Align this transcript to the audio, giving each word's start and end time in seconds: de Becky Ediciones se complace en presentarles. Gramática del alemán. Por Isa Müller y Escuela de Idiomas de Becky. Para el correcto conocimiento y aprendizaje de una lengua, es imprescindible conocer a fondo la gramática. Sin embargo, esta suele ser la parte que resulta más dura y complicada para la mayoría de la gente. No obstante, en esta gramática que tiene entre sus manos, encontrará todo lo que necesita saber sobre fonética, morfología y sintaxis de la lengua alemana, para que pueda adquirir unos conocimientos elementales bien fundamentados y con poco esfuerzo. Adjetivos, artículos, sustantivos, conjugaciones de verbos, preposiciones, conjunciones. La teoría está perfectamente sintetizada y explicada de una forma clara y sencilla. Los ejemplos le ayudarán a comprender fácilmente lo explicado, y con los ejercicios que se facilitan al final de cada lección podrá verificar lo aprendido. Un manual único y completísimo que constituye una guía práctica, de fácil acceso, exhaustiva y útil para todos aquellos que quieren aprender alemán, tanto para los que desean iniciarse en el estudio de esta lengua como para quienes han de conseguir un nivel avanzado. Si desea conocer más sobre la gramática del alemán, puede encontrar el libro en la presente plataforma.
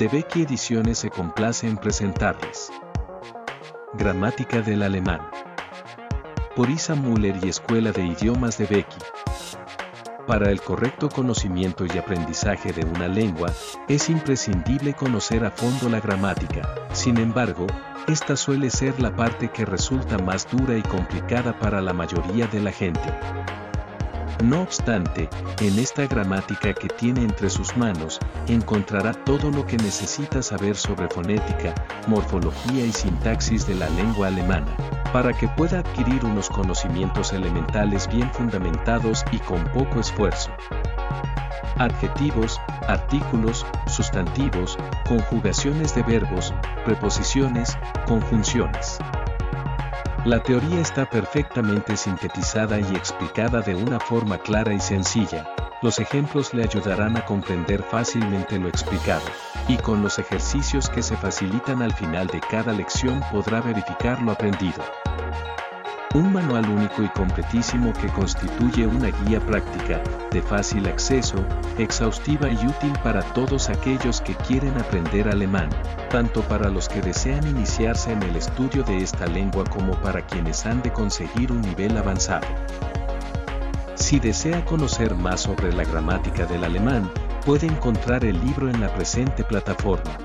de 0.00 0.08
Becky 0.08 0.44
Ediciones 0.44 0.96
se 0.96 1.10
complace 1.10 1.68
en 1.68 1.76
presentarles. 1.76 2.72
Gramática 3.92 4.62
del 4.62 4.82
alemán. 4.82 5.20
Por 6.56 6.70
Isa 6.70 6.94
Müller 6.94 7.36
y 7.44 7.50
Escuela 7.50 7.92
de 7.92 8.06
Idiomas 8.06 8.56
de 8.56 8.64
Becky. 8.64 8.96
Para 10.26 10.50
el 10.50 10.62
correcto 10.62 11.10
conocimiento 11.10 11.84
y 11.84 11.98
aprendizaje 11.98 12.72
de 12.72 12.86
una 12.86 13.08
lengua, 13.08 13.52
es 13.88 14.08
imprescindible 14.08 14.94
conocer 14.94 15.44
a 15.44 15.50
fondo 15.50 15.90
la 15.90 16.00
gramática. 16.00 16.66
Sin 16.94 17.18
embargo, 17.18 17.66
esta 18.08 18.36
suele 18.36 18.70
ser 18.70 18.98
la 19.02 19.14
parte 19.14 19.50
que 19.50 19.66
resulta 19.66 20.16
más 20.16 20.50
dura 20.50 20.78
y 20.78 20.82
complicada 20.82 21.58
para 21.58 21.82
la 21.82 21.92
mayoría 21.92 22.46
de 22.46 22.60
la 22.60 22.72
gente. 22.72 23.12
No 24.44 24.62
obstante, 24.62 25.28
en 25.60 25.78
esta 25.78 26.06
gramática 26.06 26.72
que 26.72 26.88
tiene 26.88 27.22
entre 27.22 27.50
sus 27.50 27.76
manos, 27.76 28.18
encontrará 28.48 29.12
todo 29.12 29.50
lo 29.50 29.66
que 29.66 29.76
necesita 29.76 30.42
saber 30.42 30.76
sobre 30.76 31.08
fonética, 31.08 31.74
morfología 32.06 32.86
y 32.86 32.92
sintaxis 32.92 33.66
de 33.66 33.74
la 33.74 33.90
lengua 33.90 34.28
alemana, 34.28 34.74
para 35.12 35.32
que 35.32 35.46
pueda 35.48 35.80
adquirir 35.80 36.24
unos 36.24 36.48
conocimientos 36.48 37.32
elementales 37.32 38.08
bien 38.08 38.32
fundamentados 38.32 39.24
y 39.30 39.38
con 39.40 39.62
poco 39.72 40.00
esfuerzo. 40.00 40.50
Adjetivos, 41.76 42.60
artículos, 42.88 43.66
sustantivos, 43.86 44.78
conjugaciones 45.06 45.94
de 45.94 46.02
verbos, 46.02 46.54
preposiciones, 46.84 47.76
conjunciones. 48.06 48.98
La 50.26 50.42
teoría 50.42 50.80
está 50.80 51.08
perfectamente 51.08 51.96
sintetizada 51.96 52.78
y 52.78 52.94
explicada 52.94 53.62
de 53.62 53.74
una 53.74 53.98
forma 53.98 54.36
clara 54.36 54.74
y 54.74 54.78
sencilla. 54.78 55.48
Los 55.80 55.98
ejemplos 55.98 56.52
le 56.52 56.62
ayudarán 56.62 57.16
a 57.16 57.24
comprender 57.24 57.82
fácilmente 57.82 58.58
lo 58.58 58.68
explicado, 58.68 59.24
y 59.66 59.78
con 59.78 60.02
los 60.02 60.18
ejercicios 60.18 60.90
que 60.90 61.02
se 61.02 61.16
facilitan 61.16 61.80
al 61.80 61.94
final 61.94 62.26
de 62.26 62.40
cada 62.40 62.74
lección 62.74 63.22
podrá 63.32 63.62
verificar 63.62 64.20
lo 64.20 64.32
aprendido. 64.32 64.84
Un 66.12 66.32
manual 66.32 66.68
único 66.68 67.04
y 67.04 67.08
completísimo 67.10 67.92
que 67.92 68.08
constituye 68.08 68.84
una 68.84 69.10
guía 69.10 69.38
práctica, 69.38 70.02
de 70.32 70.42
fácil 70.42 70.88
acceso, 70.88 71.36
exhaustiva 71.78 72.48
y 72.48 72.56
útil 72.66 72.92
para 73.04 73.22
todos 73.32 73.70
aquellos 73.70 74.20
que 74.20 74.34
quieren 74.34 74.76
aprender 74.76 75.28
alemán, 75.28 75.70
tanto 76.10 76.42
para 76.42 76.68
los 76.68 76.88
que 76.88 77.00
desean 77.00 77.46
iniciarse 77.46 78.10
en 78.10 78.24
el 78.24 78.34
estudio 78.34 78.82
de 78.82 78.96
esta 78.96 79.24
lengua 79.26 79.62
como 79.62 79.92
para 80.00 80.20
quienes 80.26 80.66
han 80.66 80.82
de 80.82 80.92
conseguir 80.92 81.52
un 81.52 81.60
nivel 81.60 81.96
avanzado. 81.96 82.48
Si 83.94 84.18
desea 84.18 84.64
conocer 84.64 85.14
más 85.14 85.42
sobre 85.42 85.72
la 85.72 85.84
gramática 85.84 86.44
del 86.44 86.64
alemán, 86.64 87.08
puede 87.46 87.68
encontrar 87.68 88.24
el 88.24 88.40
libro 88.44 88.68
en 88.68 88.80
la 88.80 88.92
presente 88.92 89.44
plataforma. 89.44 90.18